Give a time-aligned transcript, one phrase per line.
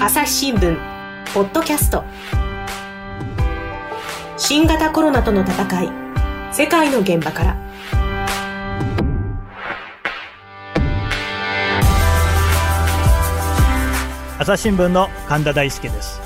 [0.00, 0.78] 朝日新聞
[1.34, 2.04] ポッドキャスト。
[4.36, 5.90] 新型コロナとの戦い
[6.54, 7.56] 世界の現場から。
[14.38, 16.20] 朝日新聞の神田大輔です。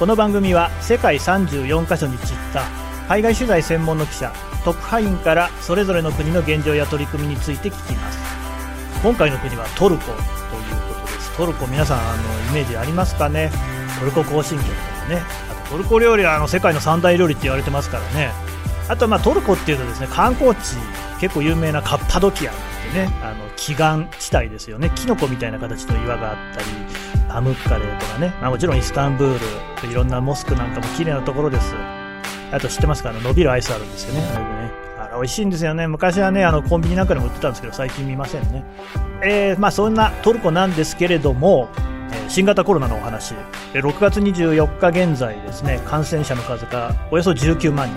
[0.00, 2.64] この番組は世界34カ所に散った
[3.06, 4.32] 海外取材専門の記者
[4.64, 8.18] 特派員からそれぞれの国の現状や取り組みについて聞きます。
[9.04, 10.47] 今回の国はトルコ。
[11.38, 13.52] トルコ皆さんあのイメージありますかね？
[14.00, 15.22] トルコ行進曲とかね。
[15.48, 18.32] あとトルコ料理はあの世界の三大料理って言われてますからね。
[18.88, 20.74] あとまあトルコっていうとですね観光地
[21.20, 22.60] 結構有名なカッパドキアなん
[22.92, 24.90] てねあの奇岩地帯ですよね。
[24.96, 26.66] キノコみたいな形の岩があったり
[27.28, 29.38] パムッカレーとかね、まあ、もちろんイスタンブー
[29.86, 31.72] ルいろんなモスクなんかも綺麗なところです。
[32.50, 33.10] あと知ってますか？
[33.10, 34.57] あの伸びるアイスあるんですよね。
[35.18, 35.86] 美味しいんですよね。
[35.86, 38.64] 昔はねあのコンビニなんかでも売ってたんですけど最近見ませんね。
[39.22, 41.68] えー、まあそんなトルコなんですけれども
[42.28, 43.34] 新型コロナのお話。
[43.72, 47.96] 6月24日現在ですね感染者の数がおよそ19万人。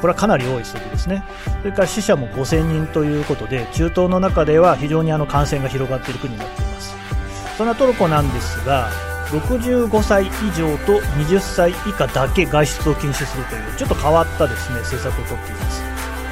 [0.00, 1.22] これはかなり多い数字ですね。
[1.60, 6.94] それから死者も5000人ということで中東の中では非常にあの感染が広がっている国になっています。
[7.58, 8.88] そんなトルコなんですが
[9.30, 15.89] 65歳以上と20歳以下だけ外出を禁止するというちょっと変わったですね政策をとっています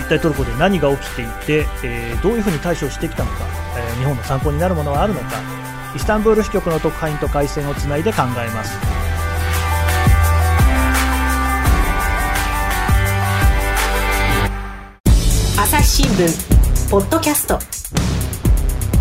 [0.09, 3.45] 一体トルコで何が起きていて、えー、どういうふうに対処してきたのか、
[3.77, 5.27] えー、日本の参考になるものはあるのか
[5.95, 8.79] イスタンブール支局の特派員と回線をつないで考えます
[15.61, 17.59] 朝日新聞ポッドキャスト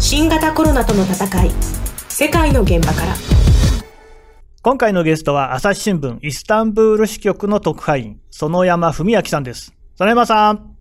[0.01, 1.51] 新型コロナとの戦い
[2.09, 3.13] 世界の現場から
[4.61, 10.76] 今回のゲストは朝日新聞イスタンブール支局の特派員園山文明さんです園山さん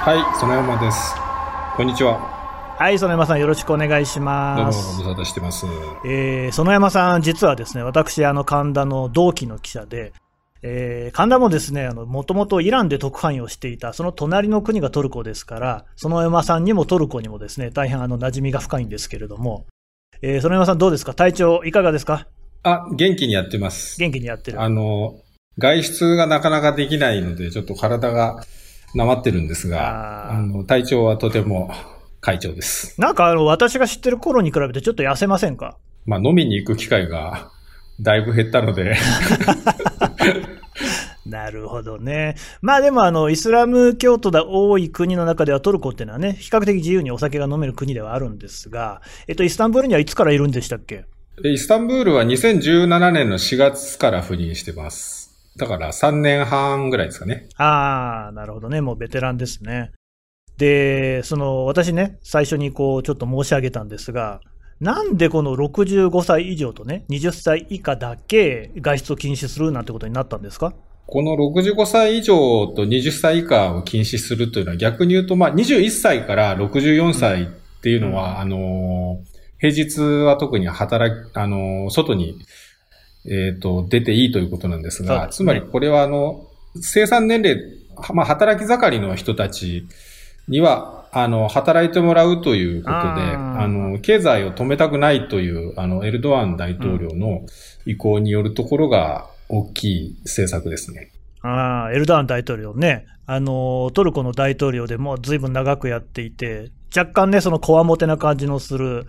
[0.00, 1.14] はい園山です
[1.76, 2.18] こんにちは
[2.78, 4.78] はい、園山さんよろしくお願いします。
[4.78, 5.66] どうもご無沙汰してます。
[6.06, 10.12] えー、園山さん、実はですね、私、あの、神田の同期の記者で、
[10.62, 19.66] えー、神田もですね、あの、もともとイランで特派員をしていた、その隣の国がトルコですから、園山さんにもトルコにもですね、大変あの、馴染みが深いんですけれども、
[20.22, 21.14] えー、園山さんどうですか？
[21.14, 22.28] 体調いかがですか？
[22.62, 23.98] あ、元気にやってます。
[23.98, 24.62] 元気にやってる。
[24.62, 25.16] あの、
[25.58, 28.44] 外出がなかなかできないので、ちょっと体が
[28.94, 31.70] なまってるんですが、あの、体調はとても
[32.20, 33.00] 快調です。
[33.00, 35.76] なんかあの、私が知ってる頃に比べてちょっと痩せませんか？
[36.06, 37.50] まあ、飲みに行く機会が
[38.00, 38.96] だいぶ減ったので
[41.26, 42.36] なるほどね。
[42.62, 51.04] まあでもあの、イスラム教徒が多い国の中ではトルコっていうのはね、比較的自由にお酒が飲める国ではあるんですが、えっと、イスタンブールにはいつからいるんでしたっけ？
[51.44, 55.27] イスタンブールは2017年の4月から赴任してます。
[55.58, 57.48] だから3年半ぐらいですかね。
[57.56, 58.80] ああ、なるほどね。
[58.80, 59.90] もうベテランですね。
[60.56, 64.40] で、その、私ね、最初にこう、ちょっと申し上げたんですが、
[64.80, 70.72] なんでこの65歳以上とね、20歳以下だけ外出を禁止するなんてことになったんですか？
[71.06, 77.46] この65歳以上と20歳以下を禁止するというのは逆に言うと、まあ21歳から64歳っ
[77.82, 79.18] ていうのは、うん、あの、
[79.58, 82.36] 平日は特に働き、あの、外に、
[83.26, 86.46] えっ、ー、と、出ていいということなんですが、すね、つまりこれはあの、
[86.80, 87.60] 生産年齢、
[88.12, 89.86] まあ働き盛りの人たち
[90.48, 97.42] には、あの、働いてもらうということで、あの、経済を止めたくないという、あの、エルドアン大統領の
[97.86, 101.10] 意向によるところが大きい政策ですね。
[101.42, 103.06] ああ、エルドアン大統領ね。
[103.26, 109.06] あの、トルコの大統領でもう随分長くやっていて、若干ね、そのこわもてな感じのする、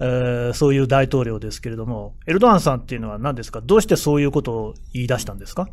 [0.00, 3.60] えー、そういう大統領ですけれども、エルドアンさんっていうのは何ですか？
[3.60, 5.68] どうしてそういうことを言い出したんですか？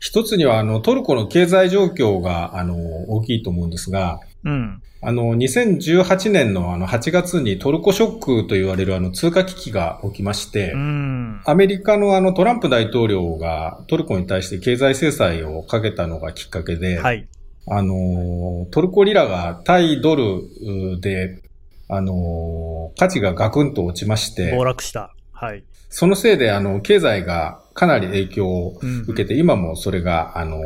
[0.00, 2.76] 一つには、あの、トルコの経済状況が、あの、
[3.08, 4.82] 大きいと思うんですが、うん。
[5.00, 17.28] あの、2018年のあの8月にトルコショックと言われるあの通貨危機が起きまして、うん、アメリカのあのトランプ大統領がトルコに対して経済制裁をかけたのがきっかけで、はい。
[17.66, 21.42] あの、トルコリラが対ドルで、
[21.88, 25.14] あの、価値がガクンと落ちまして、暴落した。
[25.32, 25.64] はい。
[25.90, 30.60] そのせいであの、経済がかなり影響を受けて、うん、今もそれが、あの、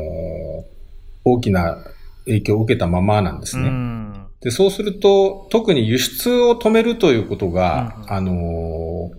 [1.24, 1.78] 大きな
[2.24, 3.68] 影響を受けたままなんですね。
[3.68, 9.10] うん、で、そうすると、特に輸出を止めるということが、うん、あの、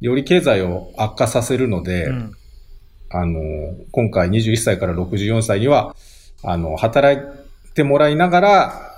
[0.00, 2.32] より経済を悪化させるので、うん、
[3.10, 3.40] あの、
[3.90, 5.94] 今回21歳から64歳には、
[6.42, 8.91] あの、働いてもらいながら、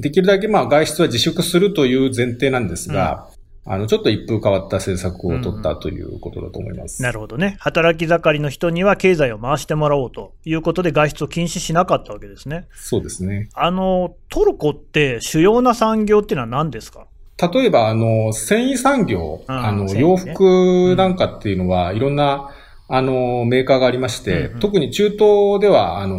[0.00, 3.28] できるだけまあ外出は自粛するという前提なんですが、
[3.66, 7.02] あの、ちょっと一風変わった政策を取ったということだと思います。
[7.02, 7.56] なるほどね。
[7.60, 12.66] 働き盛りの人には経済を回してもらおうということで外出を禁止しなかったわけですね。
[12.74, 13.50] そうですね。
[13.54, 17.06] あの、トルコって主要な産業っていうのは何ですか？
[17.52, 22.50] 例えば、あの、繊維産業、あの、洋服なんかっていうのは、いろんな、
[22.88, 26.16] あの、メーカーがありまして、うんうん、特に中東では、あの、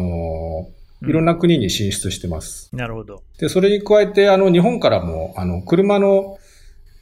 [1.06, 2.70] いろんな国に進出してます。
[2.74, 3.22] なるほど。
[3.38, 6.38] で、それに加えて、あの、日本からも、あの、車の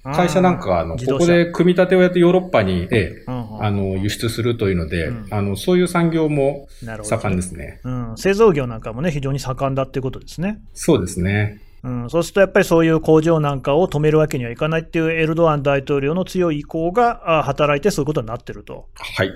[0.02, 6.68] 会社なんか、あの、ここで組み立てをやってヨーロッパに、ええ、あの、輸出するというので、あの、そういう産業も
[7.02, 7.80] 盛んですね。
[7.84, 8.12] うん。
[8.16, 10.60] 製造業なんかもね、非常に盛んだっていうことですね。
[10.72, 11.60] そうですね。
[11.82, 18.86] うん、そうするとやっぱりそういう工場なんかを止めるわけにはいかないっていうエルドアン大統領の強い意向が働いてそういうことになってると。
[18.96, 19.32] はい。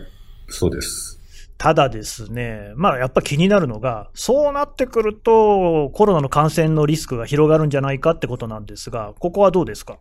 [0.49, 1.21] そうです。
[1.57, 9.99] ただですね、まあやっぱ気になるのが、そうなってくると、コロナの感染のリスクが広がるんじゃないかってことなんですが、ここはどうですか？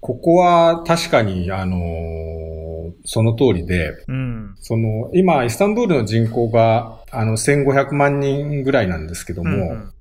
[0.00, 9.92] ここは確かに、あのー、その通りで、うん、その、今、イスタンブールの人口が、あの、1500万人ぐらいなんですけども、うんうん、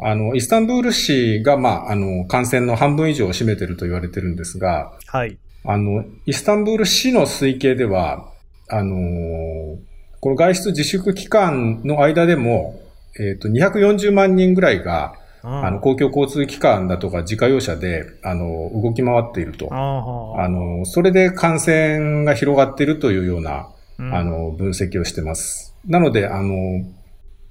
[0.00, 5.38] あの、イスタンブール市が、まあ、あの、感染の半分以上を占めてると言われてるんですが、はい。
[5.64, 8.30] あの、イスタンブール市の推計では、
[8.68, 9.78] あのー、
[10.20, 12.80] この外出自粛期間の間でも、
[13.18, 19.68] えっ、ー、と、240万人ぐらいが、あの、公共交通機関だとか自家用車で、あの、動き回っていると。
[19.72, 23.68] あの、それで感染が広がっているというような、
[23.98, 25.74] あの、分析をしてます。
[25.86, 26.52] なので、あの、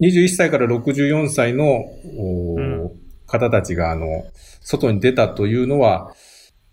[0.02, 2.92] 21歳から64歳の、うん、
[3.28, 4.26] 方たちが、あの、
[4.60, 6.14] 外に出たというのは、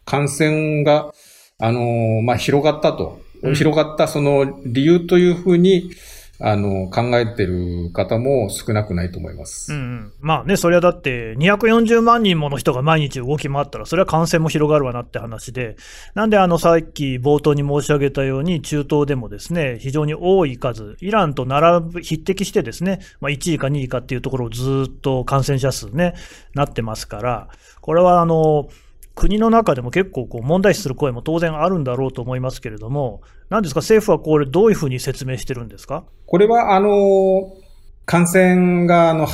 [0.05, 1.15] 感染が、
[1.59, 3.22] あの、まあ、広がったと
[3.55, 5.91] 広がったその理由というふうに、
[6.45, 9.73] あの、考えてる方も少なくないと思います。
[9.73, 15.77] うん、まあね、それはだって240万人もの人が毎日動き回ったら、それは感染も広がるわなって話で、
[16.15, 26.15] なんであの、さっき冒頭に申し上げたように、中東でもですね、非常に多い数、イランと並ぶ、匹敵してですね、まあ1位か2位かっていうところをずっと感染者数ね、
[26.55, 27.49] なってますから、
[27.81, 28.69] これはあの、
[29.15, 33.21] 国の中でも結構こう問題視する声も当然あるんだろうと思いますけれども、
[33.51, 36.05] なんですか、政府はこれ、どういうふうに説明してるんですか？
[36.27, 37.53] これは、あの、
[38.07, 39.29] 感染が、あの、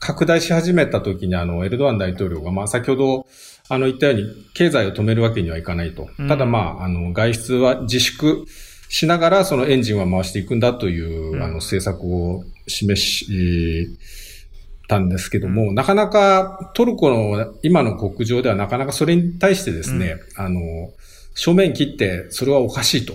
[0.00, 3.26] 拡大し始めた時に、あの、エルドアン大統領が、まあ、先ほど、
[3.68, 4.24] あの、言ったように、
[4.54, 6.08] 経済を止めるわけにはいかないと。
[6.28, 8.44] ただ、まあ、あの、外出は自粛
[8.88, 13.96] しながら、そのエンジンは回していくんだという、あの、政策を示し、
[14.90, 20.60] たんですけども、うん、なかなかトルコの今の国情ではなかなかそれに対してですね、うん、あの、
[21.34, 23.14] 正面切ってそれはおかしいと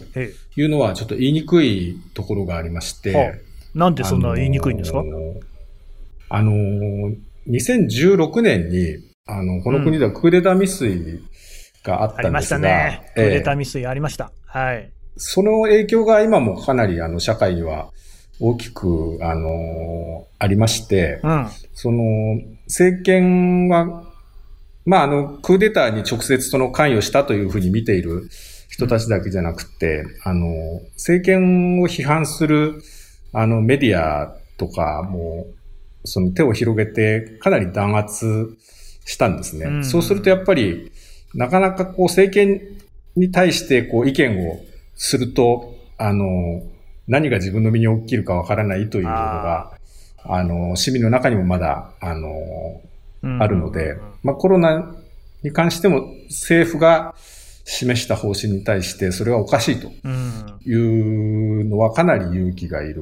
[0.55, 3.13] いうのはちょっと言いにくいところがありまして。
[3.13, 5.03] はあ、なんでそんな言いにくいんですか？
[6.29, 6.51] あの、
[7.49, 11.19] 2016年に、あの、この国ではクーデター未遂
[11.83, 13.11] があったんですが、うん、ありましたね。
[13.15, 14.31] クーデター未遂ありました。
[14.45, 14.89] はい。
[15.17, 17.89] その影響が今もかなりあの社会には
[18.39, 22.03] 大きく、あの、ありまして、うん、その、
[22.67, 24.03] 政権は、
[24.85, 28.29] まあ、あの、クーデターに直接その関与したというふうに見ている
[28.69, 30.47] 人たちだけじゃなくて、あの、
[30.93, 32.81] 政権を批判する、
[33.33, 35.47] あの、メディアとかも、
[36.03, 38.57] その手を広げて、かなり弾圧
[39.05, 39.65] したんですね。
[39.65, 40.91] うん、そうするとやっぱり、
[41.33, 42.61] なかなかこう政権
[43.15, 44.63] に対してこう意見を
[44.95, 46.63] すると、あの、
[47.07, 49.71] 何が自分の身に起きるかわからないというのが、
[50.23, 52.81] あの、市民の中にもまだ、あの、
[53.39, 54.95] あるので、まあコロナ
[55.43, 57.15] に関しても政府が
[57.65, 59.91] 示した方針に対してそれはおかしいと
[60.67, 63.01] いうのはかなり勇気がいる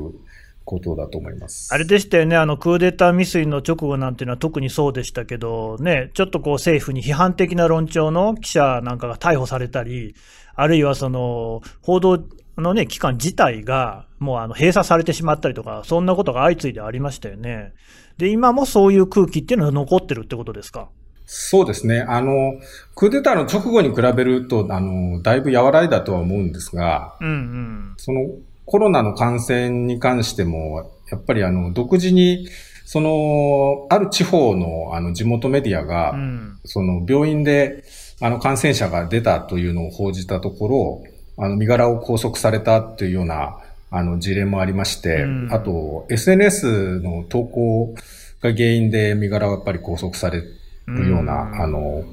[0.66, 1.74] ことだと思います。
[1.74, 10.16] あれでしたよね、あのクーデター未遂の直後なんていうのは特にそうでしたけど、ね、ちょっとこう政府に批判的な論調の記者なんかが逮捕されたり、
[10.56, 12.24] あるいはその報道
[12.62, 17.74] のね、機関自体がもうあの閉鎖されてしまったりとか、そんなことが相次いでありましたよね。
[18.18, 20.90] で、今もそういう空気っていうのは残ってるってことですか？
[21.26, 22.02] そうですね。
[22.02, 22.54] あの、
[22.96, 28.30] クーデターの直後に比べると、あの、だいぶ和らいだとは思うんですが、うんうん、その
[28.66, 32.48] コロナの感染に関しても、やっぱりあの、独自に、
[32.86, 37.84] その、ある地方のあの地元メディアが、うん、その病院で
[38.22, 41.04] あの感染者が出たというのを報じたところ、
[41.38, 43.58] あの、身柄を拘束されたというような、
[43.92, 47.94] あの、事例もありまして、うん、あと、SNS の投稿
[48.42, 50.44] が原因で身柄はやっぱり拘束され
[50.88, 52.04] るような、うん、あの、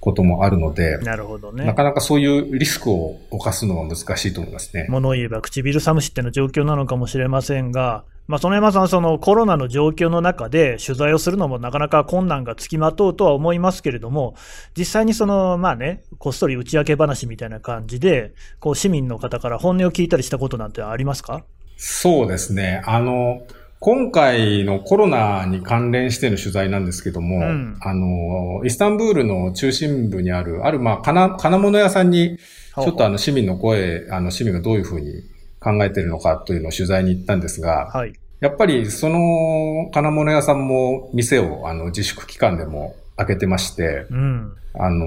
[0.00, 1.64] こともあるので、なるほどね。
[1.64, 4.86] なかなかそういうリスクを犯すのは難しいと思いますね。
[4.88, 14.34] 物言えば唇寒しっての状況なのかもしれませんが、まあ、園山さん、そのコロナの状況の中で取材をするのもなかなか困難がつきまとうとは思いますけれども、
[14.76, 21.42] 実際にその、まあね、こっそり打ち明け話みたいな感じで、こう市民の方から本音を聞いたりしたことなんてありますか？
[21.78, 22.82] そうですね。
[22.84, 23.46] あの、
[23.80, 35.22] 今回のコロナに関連しての取材なんですけども、うん、あの、イスタンブールの中心部にある、ある、まあ、金、金物屋さんに、ちょっとあの、市民の声、あの、市民がどういうふうに
[35.60, 45.06] 考えてるのかというのを取材に行ったんですが、はい、やっぱりその金物屋さんも店をあの自粛期間でも開けてまして、うん、あの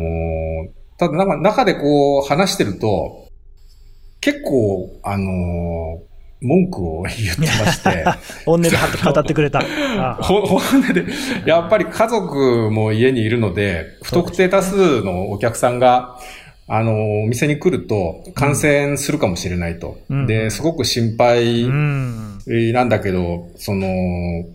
[1.01, 3.27] ただなんか中でこう話してると、
[4.19, 5.99] 結構、あの
[6.43, 8.05] 文句を言ってまして。
[8.45, 9.61] 本音で語ってくれた。
[10.21, 11.05] 本音で、
[11.47, 16.19] やっぱり家族も家にいるので、不特定多数のお客さんが、
[16.73, 19.99] あの、お店に来ると感染するかもしれないと。
[20.09, 24.45] うん、で、すごく心配なんだけど、その、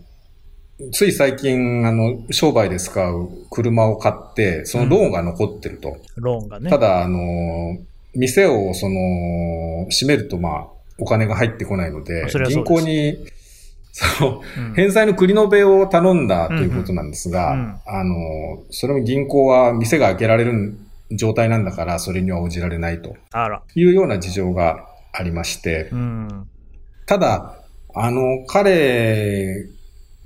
[0.91, 5.97] つい最近、あの、商売で使う車を買って、そのローンが残ってると。
[6.17, 6.71] うん、ローンがね。
[6.71, 7.77] ただ、あの、
[8.15, 13.27] 店を、その、閉めると、まあ、お金が入ってこないので、で銀行に、
[13.91, 17.59] そう、うん、返済の繰り延べを頼んだということなんですが、うん。
[17.59, 20.79] うん、あの、それも銀行は店が開けられる
[21.11, 23.15] 状態なんだから、それには応じられないと
[23.75, 26.47] いうような事情がありまして、うん、
[27.05, 27.63] ただ、
[27.95, 29.65] あの、彼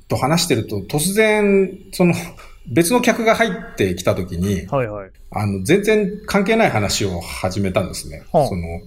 [0.07, 2.13] と話してると、突然、その、
[2.71, 8.23] 別の客が入ってきたときに、はいはい、あの、全然関係ない話を始めたんですね。
[8.31, 8.81] はあ、その、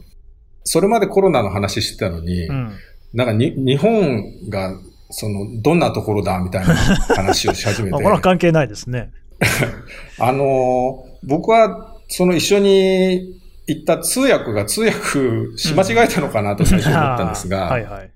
[0.62, 2.72] それまでコロナの話してたのに、うん、
[3.12, 4.78] なんかに、日本が、
[5.10, 7.94] その、どんなところだみたいな話をし始めて。
[7.96, 9.10] これは関係ないですね。
[10.18, 18.10] あの、僕は、その一緒に行った通訳が通訳し間違えたのかなと最初思ったんですが、 はいはい。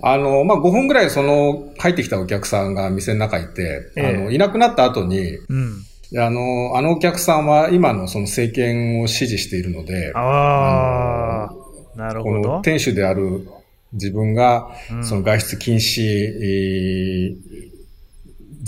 [0.00, 5.84] あの、まあ、5分ぐらいその、入ってきたお客さんが店の中にいて、えー、あの、いなくなった後に、うん、
[6.16, 12.42] あの、あのお客さんは今のその政権を支持しているので、ああなるほど。
[12.42, 13.46] この店主である
[13.92, 14.70] 自分が、
[15.02, 17.67] その外出禁止、うん、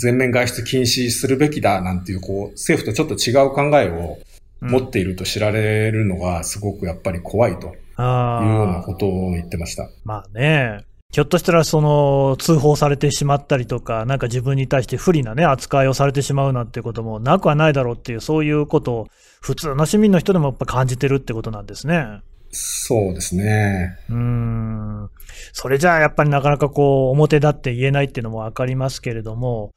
[0.01, 4.17] 全面外出禁止するべきだなんていう、こう、政府とちょっと違う考えを
[4.59, 9.89] 持っていると知られるのが、すごくやっぱり怖いというようなことを言ってました。
[10.03, 10.79] まあね。
[11.13, 19.07] ひょっとしたら、その、通報されてしまったりとか、なんか自分に対して不利なね、扱いをされてしまうなんてこともなくはないだろうっていう、そういうことを、
[19.41, 22.21] 普通の市民の人でもやっぱ感じてるってことなんですね。
[22.51, 23.97] そうですね。
[24.09, 25.09] うん。
[25.51, 29.71] それじゃあやっぱりなかなかこう、表立って言えないっていうのもわかりますけれども、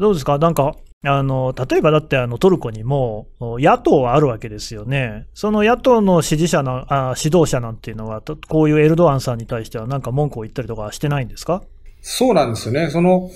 [0.00, 0.38] どうですか？
[0.38, 5.26] なんか、あの、例えばだってあのトルコにも野党はあるわけですよね。
[5.34, 11.62] その野党の支持者の、あ指導者なんていうのは、こういうエルドアンさんに対してはなんか文句を言ったりとかしてないんですか？
[12.00, 12.90] そうなんですよね。
[12.90, 13.30] その、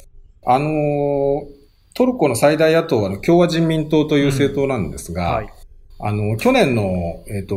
[0.47, 1.43] あの
[1.95, 5.49] トルコの最大野党は共和人民党という政党なんですが、うんはい、
[6.01, 6.83] あの、去年の、
[7.29, 7.57] えっ、ー、と、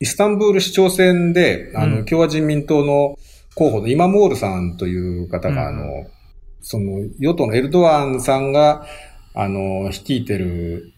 [0.00, 3.16] イスタンブール市長選で、あの、共和人民党の
[3.56, 6.06] 候補のイマモールさんという方が、あの、
[6.64, 8.86] その、与党のエルドアンさんが、
[9.34, 10.92] あの、率いてる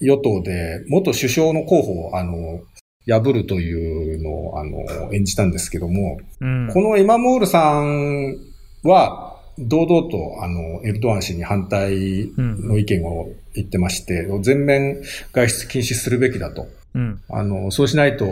[0.00, 2.60] 与党で、元首相の候補を、あの、
[3.06, 8.36] 破るというのを、あの、演じたんですけども、うん、このイマモールさん
[8.82, 15.00] は、堂々と、あの、エルドアン氏に反対の意見を言ってまして、うん、全面
[15.32, 16.66] 外出禁止するべきだと。
[16.94, 18.26] うん、あの、そうしないと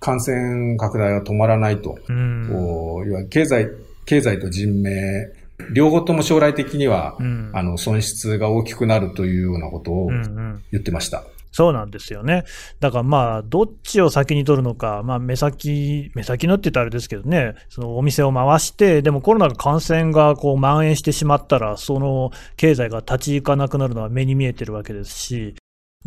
[0.00, 1.98] 感染拡大は止まらないと。
[2.08, 3.68] うん、いわ経済、
[4.06, 5.37] 経済と人命、
[5.72, 10.08] 両方とも将来的には、うん、あの、損失が大きくなるというようなことを
[10.70, 11.18] 言ってました。
[11.18, 12.44] うんうんそうなんですよね。
[12.78, 25.54] だからまあ、どっちを先に取るのか、まあ、目先、目先のって言ったらあれですけどね、そのお店を回して、でもコロナが感染がこう蔓延してしまったら、その経済が立ち行かなくなるのは目に見えてるわけですし、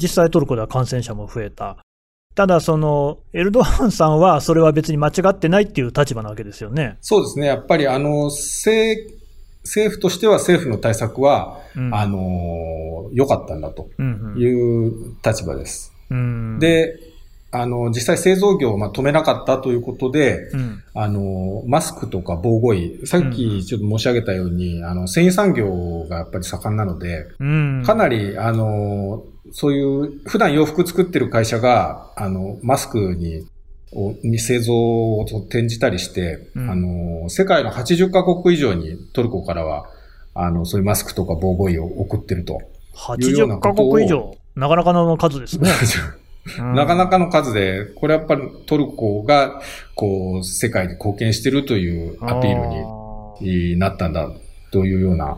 [0.01, 1.77] 実際トルコでは感染者も増えた。
[2.33, 6.97] ただ、その、エルドアンさんは、それは別に間違ってないっていう立場なわけですよね。
[7.01, 7.47] そうですね。
[7.47, 9.20] やっぱり、あの、政、
[9.63, 13.89] 政府としては政府の対策は、うん、あの、良かったんだと
[14.37, 15.93] いう立場です。
[16.09, 16.17] うん。
[16.17, 17.11] うん、で、
[17.53, 33.45] あの、実際製造業をまあ止めなかったということで、うん、あの、マスクとか防護衣、さっきちょっと申し上げたように、うん、あの、繊維産業がやっぱり盛んなので、うん、かなり、あの、そういう普段洋服作ってる会社が、あの、マスクに、
[34.23, 39.89] に製造を転じたりして、うん、あの、世界の80カ国以上にトルコからは、
[40.33, 42.61] あの、そういうマスクとか防護衣を送ってると
[42.95, 45.69] 80カ国以上なかなかの数ですね。
[46.57, 49.61] なかなかの数で、これやっぱりトルコが、
[49.95, 54.27] こう、世界に貢献してるというアピールになったんだ
[54.71, 55.37] というような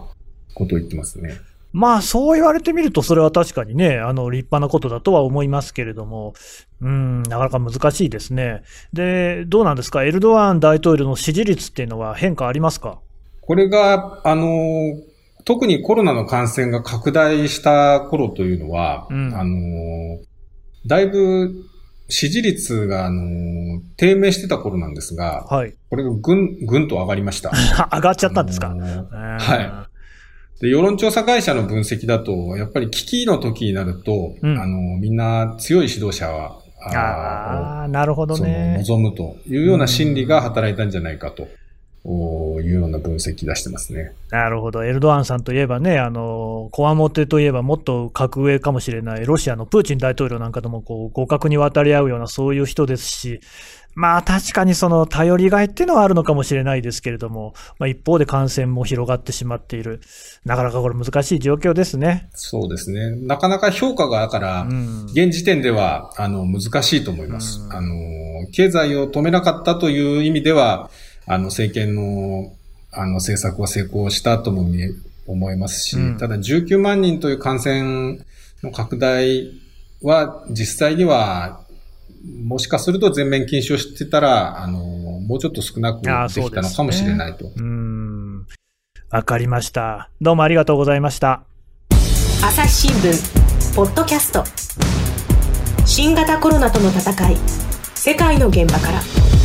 [0.53, 1.31] ことを言ってますね。
[1.73, 6.35] まあ、そう言われてみると、それは確かにね、あの、立派なことだとは思いますけれども、
[6.81, 8.61] うん、なかなか難しいですね。
[8.93, 10.03] で、どうなんですか？
[10.03, 12.99] エルドアン大統領の支持率っていうのは変化ありますか？
[13.41, 14.47] これが、あの、
[15.45, 20.19] 特にコロナの感染が拡大した頃というのは、うん、あの、
[20.85, 21.53] だいぶ
[22.07, 25.73] 支持率が、あの、低迷してた頃なんですが、はい。
[25.89, 27.51] これがぐん、ぐんと上がりました。
[27.91, 29.92] 上がっちゃったんですか、はい。
[30.63, 36.57] で、世論調査会社の分析だと、やっぱり危機の時になると、うん、あの、みんな強い指導者は、
[36.95, 38.81] ああ、なるほどね。
[38.87, 41.49] 望むというような心理が働いたんじゃないかと。
[42.05, 42.09] い
[42.69, 44.11] うような分析出してますね。
[44.29, 44.83] なるほど。
[44.83, 53.39] エルドアンさんといえばね、あの、こわもてといえばもっと格上かもしれないロシアのプーチン大統領なんかともこう互角に渡り合うようなそういう人ですし、
[53.95, 60.01] まあ確かにその頼りがいっていうのはあるのかもしれないですけれども、まあ一方で感染も広がってしまっている。
[60.45, 62.29] なかなかこれ難しい状況ですね。
[62.33, 63.11] そうですね。
[63.11, 64.67] なかなか評価がだから、
[65.13, 67.67] 現時点では、あの、難しいと思います。
[67.69, 70.89] あの、経済を止めなかったという意味では、
[71.25, 72.53] あの、政権の、
[72.91, 74.65] あの、政策は成功したとも
[75.27, 78.19] 思いますし、うん、ただ19万人という感染
[78.61, 79.51] の拡大
[80.01, 81.61] は、実際には、
[82.43, 87.45] もしかすると全面禁止をしてたら、あの、もうちょっと少なくできたのかもしれないと。
[87.45, 88.45] う、ね、ん。
[89.09, 90.09] わかりました。
[90.21, 91.43] どうもありがとうございました。
[92.41, 94.43] 朝日新聞、ポッドキャスト。
[95.85, 97.37] 新型コロナとの戦い、
[97.95, 99.42] 世界の現場から。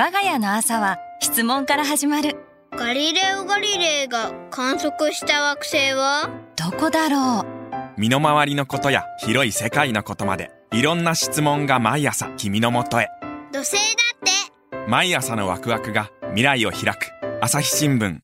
[0.00, 2.36] 我が家の朝は質問から始まる。
[2.70, 6.30] ガリレオ・ガリレイが観測した惑星は？
[6.54, 8.00] どこだろう。
[8.00, 13.08] 身の回りのことや広い世界のことまでいろんな質問が毎朝君のもとへ。
[13.50, 13.80] 土星だ
[14.14, 14.88] って。
[14.88, 17.10] 毎朝のワクワクが未来を開く。
[17.40, 18.20] 朝日新聞。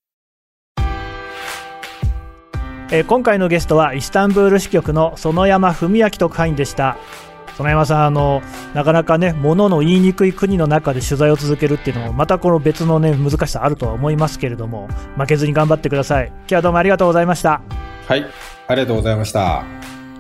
[2.92, 6.96] え今回のゲストはイスタンブール支局の園山文明特派員でした
[7.58, 8.42] 園山さんあの、
[8.74, 16.28] なかなかね、ものの言いにくい国の中で取材を続けるっていうのも、またこの別のね、難しさあるとは思いますけれども、負けずに頑張ってください。
[16.28, 17.60] 今日はどうもありがとうございました。
[18.08, 18.26] はい、
[18.68, 19.64] ありがとうございました。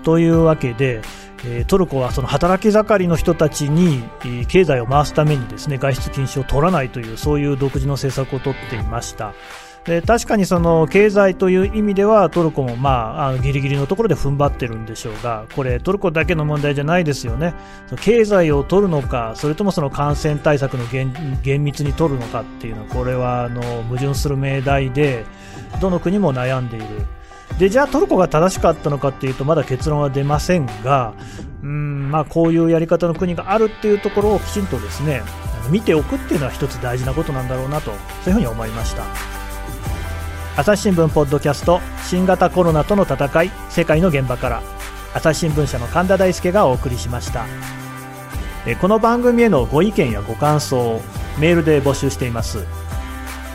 [0.04, 1.02] というわけで、
[1.46, 4.02] えトルコはその働き盛りの人たちに
[4.48, 9.34] 経済を回すためにですね外出禁止を取らないというそういう独自の政策を取っていました。
[9.84, 17.54] で確かにその経済という意味ではトルコもまあギリギリのところで踏ん張ってるんでしょうがこれトルコだけの問題じゃないですよね
[18.00, 25.26] 経済を取るのかそれともその感染対策の厳密に取るのかっていうのはこれはあの矛盾する命題で
[25.82, 26.86] どの国も悩んでいる
[27.58, 31.12] でじゃあトルコが正しかったのかっていうとまだ結論は出ませんが
[31.62, 35.20] うんまあこういうやり方の国があるっていうところをきちんとですね
[35.70, 39.33] 見ておくっていうのは一つ大事なことなんだろうなとそういうふうに思いました。
[40.56, 44.62] 朝日新聞ポッドキャスト新型コロナとの戦い世界の現場から。
[45.12, 47.44] 朝日新聞社の神田大輔がお送りしました。
[48.80, 51.00] この番組へのご意見やご感想を
[51.40, 52.64] メールで募集しています。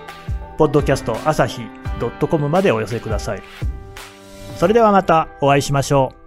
[0.57, 1.61] ポッドキャスト朝日
[2.01, 3.42] ドットコムまでお寄せください。
[4.57, 6.21] それではまたお会いしましょう。